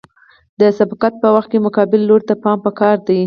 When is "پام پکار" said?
2.43-2.97